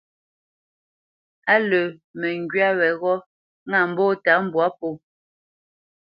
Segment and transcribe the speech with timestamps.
[1.53, 1.83] Á lə̄
[2.19, 3.13] məŋgywá weghó
[3.69, 4.87] ŋâ mbɔ́ta mbwǎ pō.